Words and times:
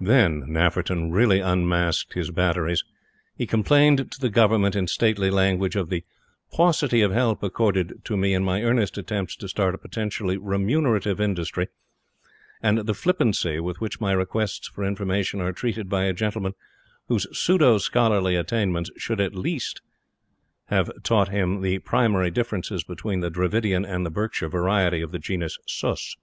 THEN 0.00 0.42
Nafferton 0.52 1.12
really 1.12 1.38
unmasked 1.38 2.14
his 2.14 2.32
batteries! 2.32 2.82
He 3.36 3.46
complained 3.46 4.10
to 4.10 4.20
the 4.20 4.28
Government, 4.28 4.74
in 4.74 4.88
stately 4.88 5.30
language, 5.30 5.76
of 5.76 5.88
"the 5.88 6.02
paucity 6.52 7.00
of 7.00 7.12
help 7.12 7.44
accorded 7.44 8.00
to 8.02 8.16
me 8.16 8.34
in 8.34 8.42
my 8.42 8.60
earnest 8.64 8.98
attempts 8.98 9.36
to 9.36 9.46
start 9.46 9.76
a 9.76 9.78
potentially 9.78 10.36
remunerative 10.36 11.20
industry, 11.20 11.68
and 12.60 12.78
the 12.78 12.92
flippancy 12.92 13.60
with 13.60 13.80
which 13.80 14.00
my 14.00 14.10
requests 14.10 14.66
for 14.66 14.82
information 14.82 15.40
are 15.40 15.52
treated 15.52 15.88
by 15.88 16.06
a 16.06 16.12
gentleman 16.12 16.54
whose 17.06 17.28
pseudo 17.30 17.78
scholarly 17.78 18.34
attainments 18.34 18.90
should 18.96 19.20
at 19.20 19.36
lest 19.36 19.80
have 20.70 20.90
taught 21.04 21.28
him 21.28 21.60
the 21.60 21.78
primary 21.78 22.32
differences 22.32 22.82
between 22.82 23.20
the 23.20 23.30
Dravidian 23.30 23.84
and 23.84 24.04
the 24.04 24.10
Berkshire 24.10 24.48
variety 24.48 25.02
of 25.02 25.12
the 25.12 25.20
genus 25.20 25.56
Sus. 25.68 26.16